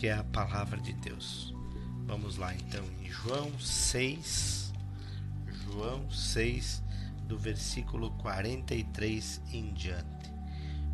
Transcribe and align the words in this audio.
que 0.00 0.08
é 0.08 0.14
a 0.14 0.24
palavra 0.24 0.80
de 0.80 0.94
Deus. 0.94 1.54
Vamos 2.06 2.38
lá 2.38 2.54
então 2.54 2.82
em 3.02 3.10
João 3.10 3.60
6, 3.60 4.72
João 5.46 6.10
6, 6.10 6.82
do 7.28 7.36
versículo 7.36 8.10
43 8.12 9.42
em 9.52 9.74
diante. 9.74 10.32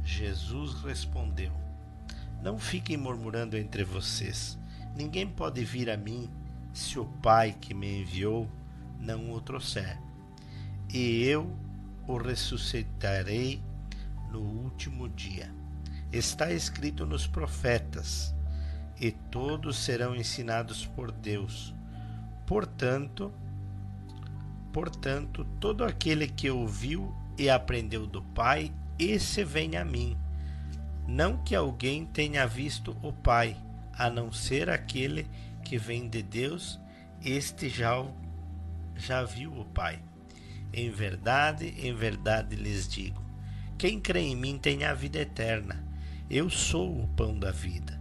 Jesus 0.03 0.83
respondeu: 0.83 1.53
Não 2.43 2.59
fiquem 2.59 2.97
murmurando 2.97 3.57
entre 3.57 3.85
vocês. 3.85 4.59
Ninguém 4.97 5.25
pode 5.25 5.65
vir 5.65 5.89
a 5.89 5.97
mim 5.97 6.29
se 6.75 6.99
o 6.99 7.05
Pai 7.05 7.57
que 7.61 7.73
me 7.73 8.01
enviou 8.01 8.51
não 8.99 9.31
o 9.31 9.41
trouxer. 9.41 9.97
E 10.93 11.23
eu 11.23 11.49
o 12.09 12.17
ressuscitarei 12.17 13.63
no 14.33 14.41
último 14.41 15.09
dia. 15.09 15.49
Está 16.11 16.51
escrito 16.51 17.07
nos 17.07 17.25
profetas: 17.25 18.35
e 19.01 19.11
todos 19.11 19.77
serão 19.77 20.15
ensinados 20.15 20.87
por 20.87 21.13
Deus. 21.13 21.75
Portanto, 22.47 23.33
portanto, 24.73 25.45
todo 25.61 25.85
aquele 25.85 26.29
que 26.29 26.51
ouviu 26.51 27.15
e 27.39 27.51
aprendeu 27.51 28.07
do 28.07 28.23
Pai, 28.23 28.73
esse 28.99 29.45
vem 29.45 29.77
a 29.77 29.85
mim. 29.85 30.17
Não 31.07 31.37
que 31.45 31.55
alguém 31.55 32.05
tenha 32.07 32.47
visto 32.47 32.97
o 33.03 33.13
Pai, 33.13 33.57
a 33.93 34.11
não 34.11 34.33
ser 34.33 34.69
aquele 34.69 35.27
que 35.65 35.79
vem 35.79 36.09
de 36.09 36.23
Deus, 36.23 36.81
este 37.25 37.69
já, 37.69 38.05
já 38.95 39.23
viu 39.23 39.53
o 39.53 39.65
Pai. 39.65 40.01
Em 40.73 40.91
verdade, 40.91 41.75
em 41.79 41.95
verdade 41.95 42.57
lhes 42.57 42.89
digo: 42.89 43.23
quem 43.79 44.01
crê 44.01 44.21
em 44.21 44.37
mim 44.37 44.59
tem 44.59 44.85
a 44.85 44.95
vida 44.95 45.19
eterna. 45.19 45.85
Eu 46.31 46.49
sou 46.49 47.03
o 47.03 47.09
pão 47.09 47.39
da 47.39 47.51
vida. 47.51 47.96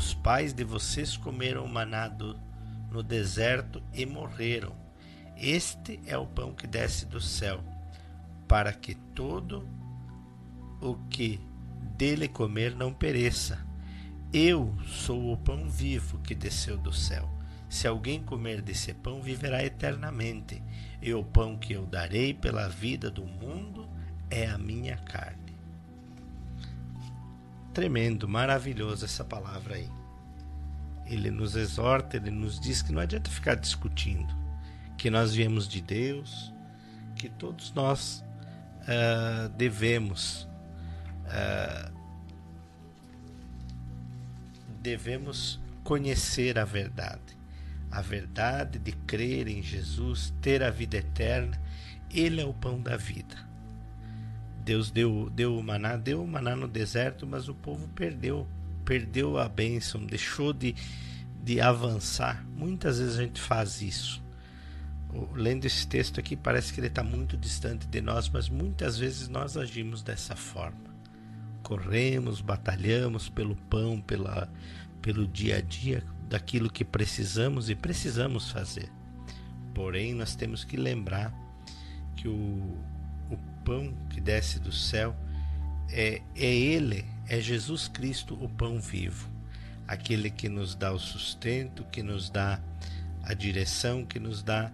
Os 0.00 0.14
pais 0.14 0.54
de 0.54 0.64
vocês 0.64 1.14
comeram 1.14 1.68
maná 1.68 2.10
no 2.90 3.02
deserto 3.02 3.82
e 3.92 4.06
morreram. 4.06 4.74
Este 5.36 6.00
é 6.06 6.16
o 6.16 6.26
pão 6.26 6.54
que 6.54 6.66
desce 6.66 7.04
do 7.04 7.20
céu, 7.20 7.62
para 8.48 8.72
que 8.72 8.94
todo 8.94 9.68
o 10.80 10.94
que 11.10 11.38
dele 11.98 12.28
comer 12.28 12.74
não 12.74 12.94
pereça. 12.94 13.62
Eu 14.32 14.74
sou 14.86 15.34
o 15.34 15.36
pão 15.36 15.68
vivo 15.68 16.18
que 16.20 16.34
desceu 16.34 16.78
do 16.78 16.94
céu. 16.94 17.28
Se 17.68 17.86
alguém 17.86 18.22
comer 18.22 18.62
desse 18.62 18.94
pão, 18.94 19.20
viverá 19.20 19.62
eternamente. 19.62 20.62
E 21.02 21.12
o 21.12 21.22
pão 21.22 21.58
que 21.58 21.74
eu 21.74 21.84
darei 21.84 22.32
pela 22.32 22.70
vida 22.70 23.10
do 23.10 23.26
mundo 23.26 23.86
é 24.30 24.46
a 24.46 24.56
minha 24.56 24.96
carne. 24.96 25.49
Tremendo, 27.72 28.28
maravilhoso 28.28 29.04
essa 29.04 29.24
palavra 29.24 29.76
aí. 29.76 29.88
Ele 31.06 31.30
nos 31.30 31.56
exorta, 31.56 32.16
ele 32.16 32.30
nos 32.30 32.58
diz 32.58 32.82
que 32.82 32.92
não 32.92 33.00
adianta 33.00 33.30
ficar 33.30 33.54
discutindo, 33.54 34.32
que 34.96 35.10
nós 35.10 35.34
viemos 35.34 35.68
de 35.68 35.80
Deus, 35.80 36.52
que 37.16 37.28
todos 37.28 37.72
nós 37.72 38.24
uh, 38.82 39.48
devemos 39.50 40.48
uh, 41.26 42.00
devemos 44.80 45.60
conhecer 45.84 46.58
a 46.58 46.64
verdade, 46.64 47.36
a 47.90 48.00
verdade 48.00 48.78
de 48.78 48.92
crer 48.92 49.48
em 49.48 49.62
Jesus, 49.62 50.32
ter 50.40 50.62
a 50.62 50.70
vida 50.70 50.96
eterna. 50.96 51.60
Ele 52.10 52.40
é 52.40 52.44
o 52.44 52.54
pão 52.54 52.80
da 52.80 52.96
vida. 52.96 53.49
Deus 54.70 54.88
deu, 54.88 55.28
deu 55.34 55.58
o 55.58 55.62
maná, 55.64 55.96
deu 55.96 56.22
o 56.22 56.28
maná 56.28 56.54
no 56.54 56.68
deserto, 56.68 57.26
mas 57.26 57.48
o 57.48 57.54
povo 57.54 57.88
perdeu, 57.88 58.46
perdeu 58.84 59.36
a 59.36 59.48
bênção, 59.48 60.06
deixou 60.06 60.52
de, 60.52 60.76
de 61.42 61.60
avançar. 61.60 62.46
Muitas 62.56 63.00
vezes 63.00 63.18
a 63.18 63.22
gente 63.22 63.40
faz 63.40 63.82
isso. 63.82 64.22
Lendo 65.34 65.64
esse 65.64 65.84
texto 65.88 66.20
aqui, 66.20 66.36
parece 66.36 66.72
que 66.72 66.78
ele 66.78 66.86
está 66.86 67.02
muito 67.02 67.36
distante 67.36 67.84
de 67.84 68.00
nós, 68.00 68.28
mas 68.28 68.48
muitas 68.48 68.96
vezes 68.96 69.28
nós 69.28 69.56
agimos 69.56 70.04
dessa 70.04 70.36
forma. 70.36 70.94
Corremos, 71.64 72.40
batalhamos 72.40 73.28
pelo 73.28 73.56
pão, 73.56 74.00
pela, 74.00 74.48
pelo 75.02 75.26
dia 75.26 75.56
a 75.56 75.60
dia, 75.60 76.04
daquilo 76.28 76.70
que 76.70 76.84
precisamos 76.84 77.68
e 77.68 77.74
precisamos 77.74 78.52
fazer. 78.52 78.88
Porém, 79.74 80.14
nós 80.14 80.36
temos 80.36 80.62
que 80.62 80.76
lembrar 80.76 81.34
que 82.14 82.28
o, 82.28 82.32
o 82.32 82.99
pão 83.70 83.94
que 84.08 84.20
desce 84.20 84.58
do 84.58 84.72
céu 84.72 85.14
é, 85.92 86.20
é 86.34 86.44
Ele, 86.44 87.04
é 87.28 87.40
Jesus 87.40 87.86
Cristo, 87.86 88.34
o 88.42 88.48
pão 88.48 88.80
vivo, 88.80 89.30
aquele 89.86 90.28
que 90.28 90.48
nos 90.48 90.74
dá 90.74 90.92
o 90.92 90.98
sustento, 90.98 91.84
que 91.84 92.02
nos 92.02 92.28
dá 92.28 92.60
a 93.22 93.32
direção, 93.32 94.04
que 94.04 94.18
nos 94.18 94.42
dá 94.42 94.72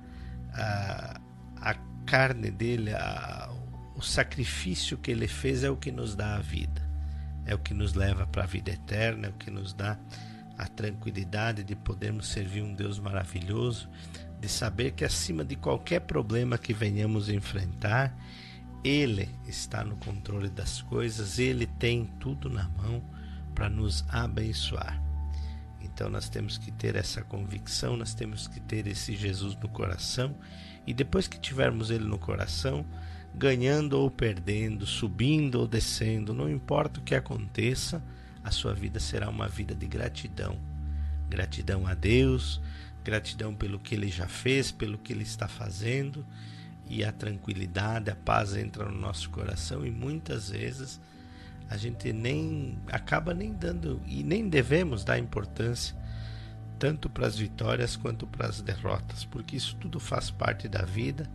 a, 0.54 1.20
a 1.56 1.74
carne 2.06 2.50
dele, 2.50 2.94
a, 2.94 3.50
o 3.94 4.00
sacrifício 4.00 4.96
que 4.96 5.10
ele 5.10 5.28
fez 5.28 5.62
é 5.62 5.68
o 5.68 5.76
que 5.76 5.92
nos 5.92 6.14
dá 6.14 6.36
a 6.36 6.40
vida, 6.40 6.82
é 7.44 7.54
o 7.54 7.58
que 7.58 7.74
nos 7.74 7.92
leva 7.92 8.26
para 8.26 8.44
a 8.44 8.46
vida 8.46 8.70
eterna, 8.70 9.26
é 9.26 9.30
o 9.30 9.34
que 9.34 9.50
nos 9.50 9.74
dá 9.74 9.98
a 10.56 10.66
tranquilidade 10.66 11.62
de 11.62 11.76
podermos 11.76 12.28
servir 12.28 12.62
um 12.62 12.74
Deus 12.74 12.98
maravilhoso, 12.98 13.90
de 14.40 14.48
saber 14.48 14.92
que 14.92 15.04
acima 15.04 15.44
de 15.44 15.54
qualquer 15.54 16.00
problema 16.00 16.56
que 16.56 16.72
venhamos 16.72 17.28
enfrentar, 17.28 18.16
ele 18.86 19.28
está 19.47 19.82
no 19.82 19.97
controle 19.97 20.48
das 20.48 20.80
coisas, 20.82 21.38
ele 21.38 21.66
tem 21.66 22.04
tudo 22.20 22.48
na 22.48 22.69
mão 22.69 23.02
para 23.54 23.69
nos 23.69 24.04
abençoar. 24.08 25.02
Então 25.80 26.08
nós 26.08 26.28
temos 26.28 26.58
que 26.58 26.70
ter 26.70 26.94
essa 26.94 27.22
convicção, 27.22 27.96
nós 27.96 28.14
temos 28.14 28.46
que 28.46 28.60
ter 28.60 28.86
esse 28.86 29.16
Jesus 29.16 29.56
no 29.56 29.69
coração 29.69 30.34
e 30.86 30.94
depois 30.94 31.26
que 31.26 31.38
tivermos 31.38 31.91
ele 31.91 32.04
no 32.04 32.19
coração, 32.19 32.84
ganhando 33.34 33.94
ou 33.94 34.10
perdendo, 34.10 34.86
subindo 34.86 35.56
ou 35.56 35.66
descendo, 35.66 36.32
não 36.32 36.48
importa 36.48 37.00
o 37.00 37.02
que 37.02 37.14
aconteça, 37.14 38.02
a 38.44 38.50
sua 38.50 38.72
vida 38.72 39.00
será 39.00 39.28
uma 39.28 39.48
vida 39.48 39.75
de 39.75 39.86
gratidão. 39.86 40.58
Gratidão 41.28 41.86
a 41.86 41.94
Deus, 41.94 42.60
gratidão 43.02 43.54
pelo 43.54 43.78
que 43.78 43.94
ele 43.94 44.08
já 44.08 44.28
fez, 44.28 44.70
pelo 44.70 44.96
que 44.96 45.12
ele 45.12 45.25
está 45.25 45.48
fazendo 45.48 46.25
e 46.88 47.04
a 47.04 47.12
tranquilidade, 47.12 48.10
a 48.10 48.16
paz 48.16 48.56
entra 48.56 48.84
no 48.84 48.98
nosso 48.98 49.30
coração 49.30 49.84
e 49.84 49.91
muitas 49.91 50.50
vezes 50.50 51.00
a 51.69 51.76
gente 51.76 52.12
nem 52.12 52.78
acaba 52.92 53.34
nem 53.34 53.52
dando 53.52 54.00
e 54.06 54.22
nem 54.22 54.48
devemos 54.48 55.04
dar 55.04 55.19
importância 55.19 55.96
tanto 56.78 57.08
para 57.08 57.26
as 57.26 57.38
vitórias 57.38 57.96
quanto 57.96 58.26
para 58.26 58.46
as 58.46 58.60
derrotas, 58.60 59.25
porque 59.25 59.56
isso 59.56 59.76
tudo 59.76 59.98
faz 59.98 60.30
parte 60.30 60.69
da 60.69 60.82
vida. 60.82 61.28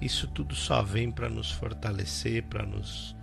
Isso 0.00 0.28
tudo 0.28 0.54
só 0.54 0.82
vem 0.82 1.10
para 1.10 1.28
nos 1.28 1.50
fortalecer, 1.50 2.44
para 2.44 2.64
nos 2.64 3.14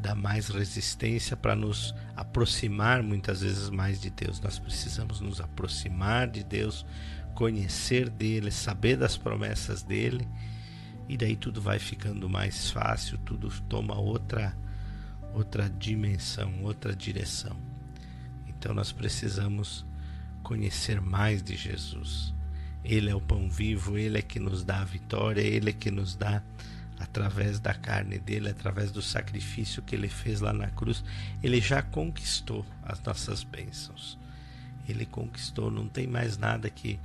dar 0.00 0.14
mais 0.14 0.48
resistência, 0.48 1.36
para 1.36 1.54
nos 1.54 1.94
aproximar 2.16 3.02
muitas 3.02 3.40
vezes 3.40 3.70
mais 3.70 4.00
de 4.00 4.10
Deus. 4.10 4.40
Nós 4.40 4.58
precisamos 4.58 5.20
nos 5.20 5.40
aproximar 5.40 6.28
de 6.28 6.42
Deus, 6.44 6.84
conhecer 7.34 8.10
dele, 8.10 8.50
saber 8.50 8.96
das 8.96 9.16
promessas 9.16 9.82
dele 9.82 10.28
e 11.08 11.16
daí 11.16 11.36
tudo 11.36 11.60
vai 11.60 11.78
ficando 11.78 12.28
mais 12.28 12.70
fácil, 12.70 13.18
tudo 13.18 13.50
toma 13.68 13.98
outra 13.98 14.56
outra 15.34 15.68
dimensão, 15.68 16.62
outra 16.62 16.94
direção. 16.94 17.56
Então 18.46 18.72
nós 18.72 18.92
precisamos 18.92 19.84
conhecer 20.42 21.00
mais 21.00 21.42
de 21.42 21.56
Jesus. 21.56 22.32
Ele 22.84 23.10
é 23.10 23.14
o 23.14 23.20
pão 23.20 23.50
vivo, 23.50 23.98
ele 23.98 24.18
é 24.18 24.22
que 24.22 24.38
nos 24.38 24.62
dá 24.62 24.80
a 24.80 24.84
vitória, 24.84 25.40
ele 25.40 25.70
é 25.70 25.72
que 25.72 25.90
nos 25.90 26.14
dá 26.14 26.42
através 26.98 27.58
da 27.58 27.74
carne 27.74 28.18
dele, 28.18 28.48
através 28.48 28.90
do 28.92 29.02
sacrifício 29.02 29.82
que 29.82 29.94
ele 29.94 30.08
fez 30.08 30.40
lá 30.40 30.52
na 30.52 30.68
cruz, 30.70 31.02
ele 31.42 31.60
já 31.60 31.82
conquistou 31.82 32.64
as 32.82 33.00
nossas 33.00 33.42
bênçãos. 33.42 34.18
Ele 34.88 35.06
conquistou, 35.06 35.70
não 35.70 35.88
tem 35.88 36.06
mais 36.06 36.36
nada 36.36 36.68
que 36.70 37.00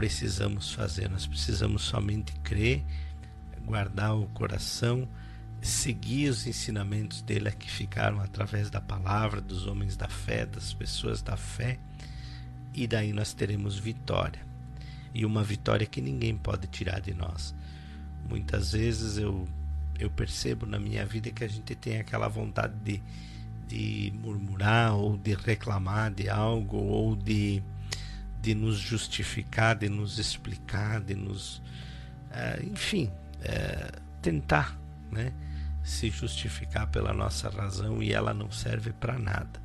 precisamos 0.00 0.72
fazer. 0.72 1.10
Nós 1.10 1.26
precisamos 1.26 1.82
somente 1.82 2.32
crer, 2.42 2.82
guardar 3.66 4.16
o 4.16 4.26
coração, 4.28 5.06
seguir 5.60 6.30
os 6.30 6.46
ensinamentos 6.46 7.20
dele 7.20 7.50
que 7.50 7.70
ficaram 7.70 8.18
através 8.18 8.70
da 8.70 8.80
palavra 8.80 9.42
dos 9.42 9.66
homens 9.66 9.98
da 9.98 10.08
fé, 10.08 10.46
das 10.46 10.72
pessoas 10.72 11.20
da 11.20 11.36
fé, 11.36 11.78
e 12.72 12.86
daí 12.86 13.12
nós 13.12 13.34
teremos 13.34 13.78
vitória. 13.78 14.40
E 15.12 15.26
uma 15.26 15.44
vitória 15.44 15.86
que 15.86 16.00
ninguém 16.00 16.34
pode 16.34 16.66
tirar 16.68 17.02
de 17.02 17.12
nós. 17.12 17.54
Muitas 18.26 18.72
vezes 18.72 19.18
eu 19.18 19.46
eu 19.98 20.08
percebo 20.08 20.64
na 20.64 20.78
minha 20.78 21.04
vida 21.04 21.30
que 21.30 21.44
a 21.44 21.48
gente 21.48 21.74
tem 21.74 21.98
aquela 21.98 22.26
vontade 22.26 22.72
de, 22.82 23.02
de 23.68 24.14
murmurar 24.16 24.94
ou 24.94 25.18
de 25.18 25.34
reclamar 25.34 26.10
de 26.10 26.26
algo 26.26 26.78
ou 26.78 27.14
de 27.14 27.62
de 28.40 28.54
nos 28.54 28.78
justificar, 28.78 29.76
de 29.76 29.88
nos 29.88 30.18
explicar, 30.18 31.00
de 31.00 31.14
nos. 31.14 31.62
É, 32.30 32.62
enfim, 32.64 33.10
é, 33.42 33.92
tentar 34.22 34.78
né, 35.10 35.32
se 35.82 36.10
justificar 36.10 36.86
pela 36.88 37.12
nossa 37.12 37.48
razão 37.48 38.02
e 38.02 38.12
ela 38.12 38.32
não 38.32 38.50
serve 38.50 38.92
para 38.92 39.18
nada. 39.18 39.60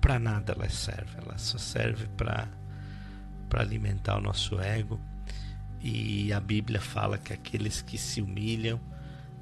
para 0.00 0.18
nada 0.18 0.52
ela 0.52 0.68
serve, 0.68 1.16
ela 1.16 1.36
só 1.38 1.58
serve 1.58 2.06
para 2.16 2.48
alimentar 3.54 4.18
o 4.18 4.20
nosso 4.20 4.60
ego. 4.60 5.00
E 5.80 6.32
a 6.32 6.40
Bíblia 6.40 6.80
fala 6.80 7.18
que 7.18 7.32
aqueles 7.32 7.82
que 7.82 7.98
se 7.98 8.22
humilham 8.22 8.80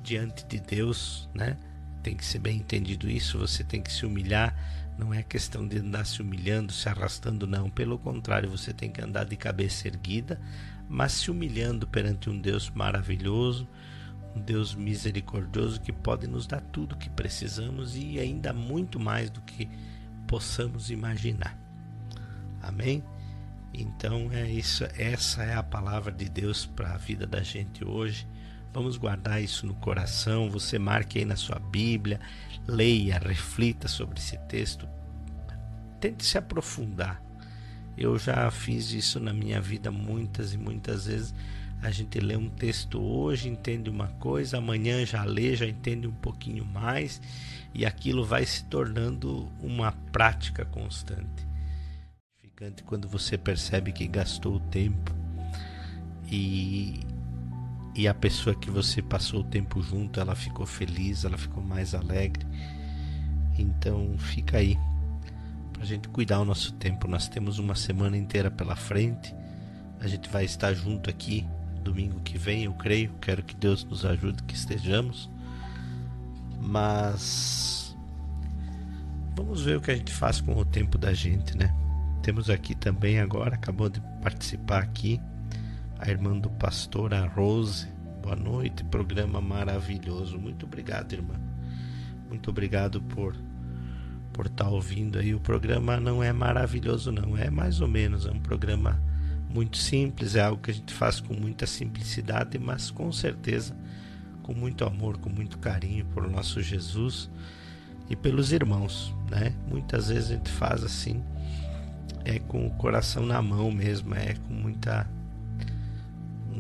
diante 0.02 0.44
de 0.44 0.58
Deus, 0.58 1.29
né? 1.32 1.56
Tem 2.02 2.17
que 2.17 2.25
ser 2.25 2.40
bem 2.40 2.58
entendido 2.58 3.08
isso, 3.08 3.38
você 3.38 3.62
tem 3.62 3.81
que 3.81 3.93
se 3.93 4.05
humilhar, 4.05 4.56
não 4.99 5.12
é 5.12 5.23
questão 5.23 5.67
de 5.67 5.79
andar 5.79 6.05
se 6.05 6.21
humilhando, 6.21 6.73
se 6.73 6.89
arrastando, 6.89 7.47
não. 7.47 7.71
Pelo 7.71 7.99
contrário, 7.99 8.50
você 8.50 8.73
tem 8.73 8.91
que 8.91 9.03
andar 9.03 9.25
de 9.25 9.37
cabeça 9.37 9.89
erguida, 9.89 10.41
mas 10.89 11.12
se 11.12 11.31
humilhando 11.31 11.87
perante 11.87 12.29
um 12.29 12.39
Deus 12.39 12.71
maravilhoso, 12.71 13.67
um 14.37 14.41
Deus 14.41 14.75
misericordioso 14.75 15.81
que 15.81 15.93
pode 15.93 16.27
nos 16.27 16.47
dar 16.47 16.61
tudo 16.61 16.94
o 16.94 16.99
que 16.99 17.11
precisamos 17.11 17.97
e 17.97 18.19
ainda 18.19 18.53
muito 18.53 18.99
mais 19.00 19.31
do 19.31 19.41
que 19.41 19.69
possamos 20.27 20.91
imaginar. 20.91 21.59
Amém? 22.62 23.03
Então 23.75 24.31
é 24.33 24.50
isso, 24.50 24.85
essa 24.97 25.43
é 25.43 25.55
a 25.55 25.62
palavra 25.62 26.12
de 26.12 26.29
Deus 26.29 26.67
para 26.67 26.94
a 26.94 26.99
vida 26.99 27.27
da 27.27 27.43
gente 27.43 27.85
hoje. 27.85 28.27
Vamos 28.72 28.96
guardar 28.96 29.42
isso 29.42 29.66
no 29.66 29.74
coração. 29.74 30.48
Você 30.50 30.78
marque 30.78 31.19
aí 31.19 31.24
na 31.24 31.36
sua 31.36 31.58
Bíblia, 31.58 32.20
leia, 32.66 33.19
reflita 33.19 33.86
sobre 33.86 34.19
esse 34.19 34.38
texto. 34.48 34.88
Tente 36.00 36.24
se 36.24 36.38
aprofundar. 36.38 37.22
Eu 37.96 38.19
já 38.19 38.50
fiz 38.50 38.92
isso 38.92 39.20
na 39.20 39.32
minha 39.32 39.60
vida 39.60 39.90
muitas 39.90 40.54
e 40.54 40.58
muitas 40.58 41.06
vezes. 41.06 41.34
A 41.82 41.90
gente 41.90 42.20
lê 42.20 42.36
um 42.36 42.48
texto 42.48 43.00
hoje, 43.02 43.48
entende 43.48 43.90
uma 43.90 44.06
coisa, 44.06 44.58
amanhã 44.58 45.04
já 45.04 45.24
lê, 45.24 45.56
já 45.56 45.66
entende 45.66 46.06
um 46.06 46.12
pouquinho 46.12 46.64
mais, 46.64 47.20
e 47.74 47.84
aquilo 47.84 48.24
vai 48.24 48.46
se 48.46 48.64
tornando 48.66 49.50
uma 49.60 49.90
prática 50.12 50.64
constante. 50.64 51.44
Quando 52.86 53.08
você 53.08 53.36
percebe 53.36 53.90
que 53.90 54.06
gastou 54.06 54.54
o 54.54 54.60
tempo 54.60 55.12
e, 56.30 57.00
e 57.94 58.09
a 58.09 58.15
pessoa 58.15 58.55
que 58.55 58.71
você 58.71 59.03
passou 59.03 59.41
o 59.41 59.44
tempo 59.44 59.83
junto, 59.83 60.19
ela 60.19 60.35
ficou 60.35 60.65
feliz, 60.65 61.25
ela 61.25 61.37
ficou 61.37 61.62
mais 61.62 61.94
alegre. 61.94 62.47
Então 63.59 64.17
fica 64.19 64.59
aí 64.59 64.79
para 65.73 65.83
a 65.83 65.87
gente 65.87 66.09
cuidar 66.09 66.41
o 66.41 66.44
nosso 66.44 66.73
tempo. 66.75 67.06
Nós 67.06 67.29
temos 67.29 67.59
uma 67.59 67.75
semana 67.75 68.17
inteira 68.17 68.50
pela 68.50 68.75
frente. 68.75 69.35
A 70.00 70.09
gente 70.09 70.29
vai 70.31 70.44
estar 70.44 70.73
junto 70.73 71.11
aqui 71.11 71.47
domingo 71.83 72.21
que 72.21 72.39
vem, 72.39 72.65
eu 72.65 72.73
creio. 72.73 73.12
Quero 73.21 73.43
que 73.43 73.55
Deus 73.55 73.85
nos 73.85 74.06
ajude 74.06 74.43
que 74.44 74.55
estejamos. 74.55 75.31
Mas 76.61 77.97
vamos 79.37 79.62
ver 79.62 79.77
o 79.77 79.81
que 79.81 79.91
a 79.91 79.97
gente 79.97 80.12
faz 80.12 80.41
com 80.41 80.56
o 80.56 80.65
tempo 80.65 80.97
da 80.97 81.12
gente, 81.12 81.56
né? 81.56 81.75
Temos 82.23 82.49
aqui 82.49 82.75
também 82.75 83.19
agora, 83.19 83.56
acabou 83.56 83.89
de 83.89 84.00
participar 84.23 84.83
aqui, 84.83 85.21
a 86.02 86.10
irmã 86.10 86.37
do 86.37 86.50
pastor, 86.50 87.14
a 87.14 87.25
Rose. 87.26 87.87
Boa 88.20 88.34
noite, 88.34 88.82
programa 88.82 89.40
maravilhoso. 89.40 90.37
Muito 90.37 90.66
obrigado, 90.66 91.12
irmã. 91.12 91.34
Muito 92.28 92.50
obrigado 92.50 93.00
por 93.00 93.37
por 94.32 94.46
estar 94.46 94.64
tá 94.64 94.70
ouvindo 94.70 95.19
aí. 95.19 95.32
O 95.32 95.38
programa 95.38 96.00
não 96.00 96.20
é 96.20 96.32
maravilhoso, 96.32 97.12
não. 97.12 97.37
É 97.37 97.50
mais 97.50 97.81
ou 97.81 97.87
menos, 97.87 98.26
é 98.26 98.32
um 98.32 98.40
programa 98.40 99.00
muito 99.49 99.76
simples, 99.76 100.34
é 100.34 100.40
algo 100.40 100.60
que 100.60 100.72
a 100.72 100.75
gente 100.75 100.93
faz 100.93 101.20
com 101.20 101.34
muita 101.34 101.66
simplicidade, 101.66 102.58
mas 102.58 102.90
com 102.90 103.12
certeza 103.12 103.76
com 104.43 104.52
muito 104.52 104.84
amor, 104.84 105.19
com 105.19 105.31
muito 105.31 105.56
carinho 105.58 106.05
por 106.06 106.28
nosso 106.28 106.60
Jesus 106.60 107.31
e 108.10 108.16
pelos 108.16 108.50
irmãos, 108.50 109.14
né? 109.31 109.55
Muitas 109.69 110.08
vezes 110.08 110.32
a 110.32 110.34
gente 110.34 110.50
faz 110.50 110.82
assim 110.82 111.22
é 112.25 112.40
com 112.40 112.66
o 112.66 112.70
coração 112.70 113.25
na 113.25 113.40
mão 113.40 113.70
mesmo, 113.70 114.12
é 114.16 114.34
com 114.34 114.52
muita 114.52 115.08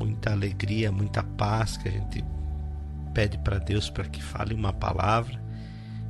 muita 0.04 0.32
alegria, 0.32 0.90
muita 0.90 1.22
paz 1.22 1.76
que 1.76 1.88
a 1.88 1.92
gente 1.92 2.24
pede 3.14 3.38
para 3.38 3.58
Deus 3.58 3.88
para 3.88 4.04
que 4.04 4.20
fale 4.20 4.52
uma 4.52 4.72
palavra 4.72 5.40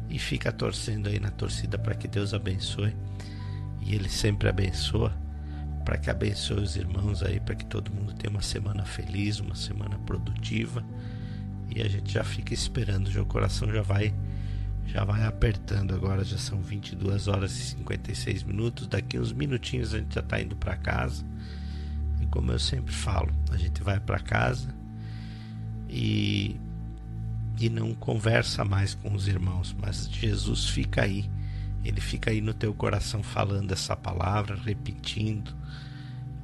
e 0.09 0.19
fica 0.19 0.50
torcendo 0.50 1.09
aí 1.09 1.21
na 1.21 1.31
torcida 1.31 1.79
para 1.79 1.94
que 1.94 2.09
Deus 2.09 2.33
abençoe. 2.33 2.97
E 3.83 3.94
ele 3.94 4.09
sempre 4.09 4.49
abençoa, 4.49 5.12
para 5.85 5.99
que 5.99 6.09
abençoe 6.09 6.62
os 6.62 6.77
irmãos 6.77 7.23
aí, 7.23 7.39
para 7.39 7.55
que 7.55 7.67
todo 7.67 7.93
mundo 7.93 8.15
tenha 8.15 8.31
uma 8.31 8.43
semana 8.43 8.85
feliz, 8.85 9.41
uma 9.41 9.55
semana 9.55 9.99
produtiva. 10.00 10.83
E 11.75 11.83
a 11.83 11.88
gente 11.88 12.12
já 12.12 12.25
fica 12.25 12.55
esperando, 12.55 13.11
já 13.11 13.21
o 13.21 13.27
coração 13.27 13.71
já 13.71 13.83
vai 13.83 14.15
já 14.87 15.05
vai 15.05 15.25
apertando 15.25 15.95
agora, 15.95 16.23
já 16.23 16.37
são 16.37 16.61
22 16.61 17.27
horas 17.29 17.53
e 17.53 17.62
56 17.62 18.43
minutos. 18.43 18.87
Daqui 18.87 19.19
uns 19.19 19.33
minutinhos 19.33 19.95
a 19.95 19.99
gente 19.99 20.15
já 20.15 20.21
está 20.21 20.41
indo 20.41 20.55
para 20.56 20.77
casa. 20.77 21.25
Como 22.32 22.50
eu 22.50 22.58
sempre 22.58 22.93
falo, 22.93 23.31
a 23.52 23.56
gente 23.56 23.82
vai 23.82 24.00
para 24.00 24.19
casa 24.19 24.75
e 25.88 26.56
e 27.61 27.69
não 27.69 27.94
conversa 27.94 28.64
mais 28.64 28.94
com 28.94 29.14
os 29.14 29.29
irmãos, 29.29 29.76
mas 29.79 30.08
Jesus 30.11 30.70
fica 30.70 31.02
aí. 31.02 31.31
Ele 31.84 32.00
fica 32.00 32.31
aí 32.31 32.40
no 32.40 32.55
teu 32.55 32.73
coração 32.73 33.23
falando 33.23 33.70
essa 33.70 33.94
palavra, 33.94 34.56
repetindo, 34.56 35.55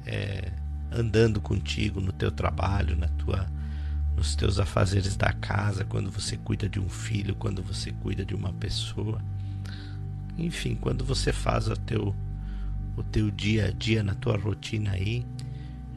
é, 0.05 0.51
andando 0.91 1.41
contigo 1.41 1.99
no 1.99 2.13
teu 2.13 2.31
trabalho, 2.31 2.95
na 2.95 3.07
tua 3.07 3.47
nos 4.15 4.35
teus 4.35 4.59
afazeres 4.59 5.15
da 5.15 5.31
casa, 5.31 5.85
quando 5.85 6.11
você 6.11 6.37
cuida 6.37 6.69
de 6.69 6.79
um 6.79 6.89
filho, 6.89 7.35
quando 7.35 7.63
você 7.63 7.91
cuida 7.91 8.23
de 8.23 8.35
uma 8.35 8.53
pessoa. 8.53 9.21
Enfim, 10.37 10.75
quando 10.75 11.03
você 11.03 11.33
faz 11.33 11.67
o 11.67 11.75
teu, 11.75 12.13
o 12.95 13.03
teu 13.03 13.31
dia 13.31 13.67
a 13.67 13.71
dia 13.71 14.03
na 14.03 14.13
tua 14.13 14.37
rotina 14.37 14.91
aí, 14.91 15.25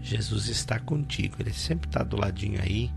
Jesus 0.03 0.49
está 0.49 0.79
contigo, 0.79 1.37
ele 1.39 1.53
sempre 1.53 1.89
está 1.89 2.03
do 2.03 2.17
ladinho 2.17 2.61
aí. 2.61 2.91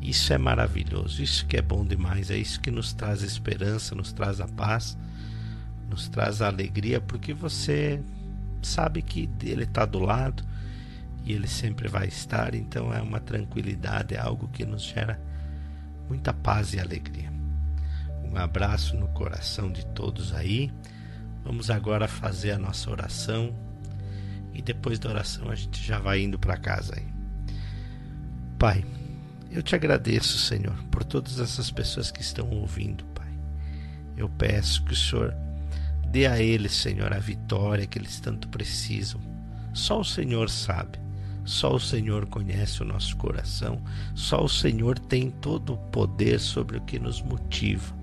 Isso 0.00 0.32
é 0.32 0.38
maravilhoso, 0.38 1.22
isso 1.22 1.46
que 1.46 1.58
é 1.58 1.62
bom 1.62 1.84
demais, 1.84 2.30
é 2.30 2.36
isso 2.36 2.60
que 2.60 2.70
nos 2.70 2.92
traz 2.94 3.22
esperança, 3.22 3.94
nos 3.94 4.12
traz 4.12 4.40
a 4.40 4.48
paz, 4.48 4.96
nos 5.90 6.08
traz 6.08 6.40
a 6.40 6.46
alegria, 6.46 7.00
porque 7.00 7.34
você 7.34 8.02
sabe 8.62 9.02
que 9.02 9.28
ele 9.42 9.64
está 9.64 9.84
do 9.84 9.98
lado, 9.98 10.42
e 11.24 11.32
Ele 11.32 11.46
sempre 11.46 11.88
vai 11.88 12.06
estar, 12.08 12.54
então 12.54 12.92
é 12.92 13.00
uma 13.00 13.20
tranquilidade, 13.20 14.14
é 14.14 14.18
algo 14.18 14.48
que 14.48 14.64
nos 14.64 14.82
gera 14.82 15.20
muita 16.08 16.32
paz 16.32 16.72
e 16.72 16.80
alegria. 16.80 17.30
Um 18.24 18.36
abraço 18.36 18.96
no 18.96 19.08
coração 19.08 19.70
de 19.70 19.84
todos 19.86 20.32
aí. 20.32 20.72
Vamos 21.44 21.70
agora 21.70 22.06
fazer 22.06 22.52
a 22.52 22.58
nossa 22.58 22.90
oração 22.90 23.54
e 24.60 24.62
depois 24.62 24.98
da 24.98 25.08
oração 25.08 25.50
a 25.50 25.54
gente 25.54 25.82
já 25.82 25.98
vai 25.98 26.20
indo 26.20 26.38
para 26.38 26.56
casa 26.56 26.94
aí. 26.94 27.06
Pai, 28.58 28.84
eu 29.50 29.62
te 29.62 29.74
agradeço, 29.74 30.38
Senhor, 30.38 30.76
por 30.90 31.02
todas 31.02 31.40
essas 31.40 31.70
pessoas 31.70 32.10
que 32.10 32.20
estão 32.20 32.48
ouvindo, 32.50 33.02
Pai. 33.06 33.32
Eu 34.18 34.28
peço 34.28 34.84
que 34.84 34.92
o 34.92 34.96
Senhor 34.96 35.34
dê 36.08 36.26
a 36.26 36.38
eles, 36.38 36.72
Senhor, 36.72 37.10
a 37.10 37.18
vitória 37.18 37.86
que 37.86 37.98
eles 37.98 38.20
tanto 38.20 38.48
precisam. 38.48 39.18
Só 39.72 40.00
o 40.00 40.04
Senhor 40.04 40.50
sabe. 40.50 40.98
Só 41.42 41.74
o 41.74 41.80
Senhor 41.80 42.26
conhece 42.26 42.82
o 42.82 42.84
nosso 42.84 43.16
coração, 43.16 43.82
só 44.14 44.44
o 44.44 44.48
Senhor 44.48 44.98
tem 44.98 45.30
todo 45.30 45.72
o 45.72 45.78
poder 45.78 46.38
sobre 46.38 46.76
o 46.76 46.82
que 46.82 46.98
nos 46.98 47.22
motiva. 47.22 47.96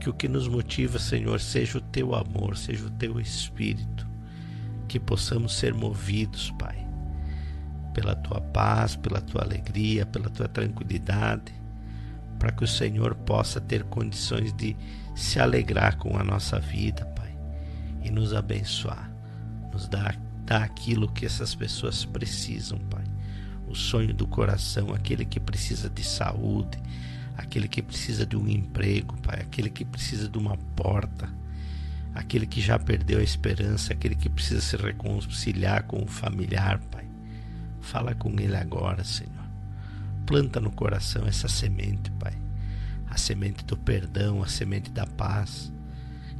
Que 0.00 0.10
o 0.10 0.12
que 0.12 0.26
nos 0.26 0.48
motiva, 0.48 0.98
Senhor, 0.98 1.40
seja 1.40 1.78
o 1.78 1.80
teu 1.80 2.16
amor, 2.16 2.56
seja 2.56 2.84
o 2.84 2.90
teu 2.90 3.20
espírito. 3.20 4.07
Que 4.88 4.98
possamos 4.98 5.56
ser 5.56 5.74
movidos, 5.74 6.50
Pai, 6.58 6.86
pela 7.94 8.14
tua 8.16 8.40
paz, 8.40 8.96
pela 8.96 9.20
tua 9.20 9.42
alegria, 9.42 10.06
pela 10.06 10.30
tua 10.30 10.48
tranquilidade, 10.48 11.52
para 12.38 12.50
que 12.50 12.64
o 12.64 12.68
Senhor 12.68 13.14
possa 13.14 13.60
ter 13.60 13.84
condições 13.84 14.52
de 14.54 14.76
se 15.14 15.38
alegrar 15.38 15.96
com 15.98 16.16
a 16.16 16.24
nossa 16.24 16.58
vida, 16.58 17.04
Pai, 17.04 17.36
e 18.02 18.10
nos 18.10 18.32
abençoar, 18.32 19.10
nos 19.72 19.86
dar 19.86 20.18
Dá 20.48 20.64
aquilo 20.64 21.12
que 21.12 21.26
essas 21.26 21.54
pessoas 21.54 22.06
precisam, 22.06 22.78
Pai. 22.78 23.04
O 23.66 23.74
sonho 23.74 24.14
do 24.14 24.26
coração, 24.26 24.94
aquele 24.94 25.26
que 25.26 25.38
precisa 25.38 25.90
de 25.90 26.02
saúde, 26.02 26.78
aquele 27.36 27.68
que 27.68 27.82
precisa 27.82 28.24
de 28.24 28.34
um 28.34 28.48
emprego, 28.48 29.14
Pai, 29.20 29.42
aquele 29.42 29.68
que 29.68 29.84
precisa 29.84 30.26
de 30.26 30.38
uma 30.38 30.56
porta, 30.74 31.28
aquele 32.18 32.46
que 32.46 32.60
já 32.60 32.76
perdeu 32.78 33.20
a 33.20 33.22
esperança, 33.22 33.92
aquele 33.92 34.16
que 34.16 34.28
precisa 34.28 34.60
se 34.60 34.76
reconciliar 34.76 35.84
com 35.84 36.02
o 36.02 36.06
familiar, 36.08 36.80
Pai. 36.90 37.06
Fala 37.80 38.12
com 38.12 38.28
ele 38.40 38.56
agora, 38.56 39.04
Senhor. 39.04 39.32
Planta 40.26 40.60
no 40.60 40.72
coração 40.72 41.26
essa 41.28 41.46
semente, 41.46 42.10
Pai. 42.12 42.36
A 43.08 43.16
semente 43.16 43.64
do 43.64 43.76
perdão, 43.76 44.42
a 44.42 44.48
semente 44.48 44.90
da 44.90 45.06
paz 45.06 45.72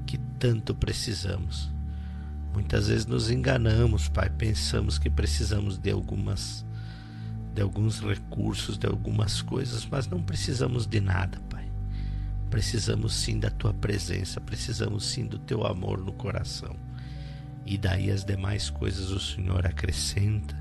que 0.04 0.18
tanto 0.38 0.74
precisamos. 0.74 1.72
Muitas 2.52 2.88
vezes 2.88 3.06
nos 3.06 3.30
enganamos, 3.30 4.08
Pai, 4.08 4.28
pensamos 4.30 4.98
que 4.98 5.08
precisamos 5.08 5.78
de 5.78 5.92
algumas 5.92 6.66
de 7.54 7.62
alguns 7.62 8.00
recursos, 8.00 8.78
de 8.78 8.86
algumas 8.86 9.42
coisas, 9.42 9.86
mas 9.86 10.06
não 10.06 10.22
precisamos 10.22 10.86
de 10.86 11.00
nada. 11.00 11.40
Precisamos 12.50 13.14
sim 13.14 13.38
da 13.38 13.50
tua 13.50 13.74
presença, 13.74 14.40
precisamos 14.40 15.06
sim 15.06 15.26
do 15.26 15.38
teu 15.38 15.66
amor 15.66 15.98
no 15.98 16.12
coração. 16.12 16.74
E 17.64 17.76
daí 17.76 18.10
as 18.10 18.24
demais 18.24 18.70
coisas 18.70 19.10
o 19.10 19.20
Senhor 19.20 19.66
acrescenta 19.66 20.56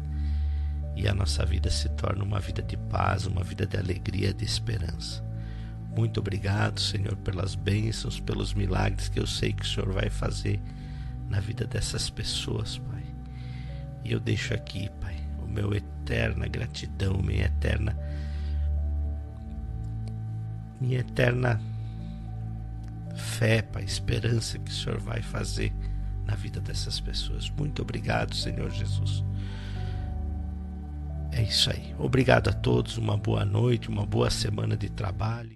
e 0.95 1.07
a 1.07 1.13
nossa 1.13 1.45
vida 1.45 1.69
se 1.69 1.87
torna 1.89 2.23
uma 2.23 2.39
vida 2.39 2.61
de 2.61 2.75
paz, 2.75 3.25
uma 3.25 3.43
vida 3.43 3.65
de 3.65 3.77
alegria, 3.77 4.33
de 4.33 4.43
esperança. 4.43 5.23
Muito 5.95 6.19
obrigado, 6.19 6.79
Senhor, 6.79 7.15
pelas 7.17 7.55
bênçãos, 7.55 8.19
pelos 8.19 8.53
milagres 8.53 9.07
que 9.07 9.19
eu 9.19 9.25
sei 9.25 9.53
que 9.53 9.63
o 9.63 9.67
Senhor 9.67 9.91
vai 9.93 10.09
fazer 10.09 10.59
na 11.29 11.39
vida 11.39 11.65
dessas 11.65 12.09
pessoas, 12.09 12.77
Pai. 12.77 13.03
E 14.03 14.11
eu 14.11 14.19
deixo 14.19 14.53
aqui, 14.53 14.89
Pai, 14.99 15.15
o 15.41 15.47
meu 15.47 15.73
eterna 15.73 16.47
gratidão, 16.47 17.19
minha 17.21 17.45
eterna 17.45 17.95
minha 20.79 20.99
eterna 20.99 21.59
fé, 23.17 23.61
Pai, 23.61 23.83
esperança 23.83 24.57
que 24.59 24.71
o 24.71 24.73
Senhor 24.73 24.99
vai 24.99 25.21
fazer 25.21 25.73
na 26.25 26.35
vida 26.35 26.59
dessas 26.59 26.99
pessoas. 26.99 27.49
Muito 27.49 27.81
obrigado, 27.81 28.35
Senhor 28.35 28.69
Jesus. 28.69 29.23
É 31.31 31.43
isso 31.43 31.69
aí. 31.69 31.93
Obrigado 31.99 32.49
a 32.49 32.53
todos, 32.53 32.97
uma 32.97 33.15
boa 33.15 33.45
noite, 33.45 33.89
uma 33.89 34.05
boa 34.05 34.29
semana 34.29 34.75
de 34.75 34.89
trabalho. 34.89 35.55